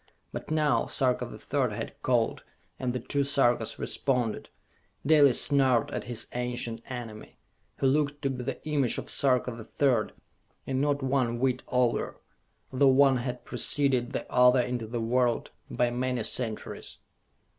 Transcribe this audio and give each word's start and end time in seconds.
But 0.33 0.49
now 0.49 0.87
Sarka 0.87 1.27
the 1.27 1.37
Third 1.37 1.73
had 1.73 2.01
called, 2.01 2.43
and 2.79 2.91
the 2.91 2.99
two 2.99 3.23
Sarkas 3.23 3.77
responded. 3.77 4.49
Dalis 5.05 5.39
snarled 5.39 5.91
at 5.91 6.05
his 6.05 6.25
ancient 6.33 6.81
enemy, 6.89 7.37
who 7.77 7.85
looked 7.85 8.23
to 8.23 8.31
be 8.31 8.43
the 8.43 8.65
image 8.67 8.97
of 8.97 9.11
Sarka 9.11 9.51
the 9.51 9.63
Third 9.63 10.13
and 10.65 10.81
not 10.81 11.03
one 11.03 11.37
whit 11.37 11.61
older, 11.67 12.17
though 12.73 12.87
one 12.87 13.17
had 13.17 13.45
preceded 13.45 14.11
the 14.11 14.25
other 14.31 14.61
into 14.61 14.87
the 14.87 14.99
world 15.01 15.51
by 15.69 15.91
many 15.91 16.23
centuries. 16.23 16.97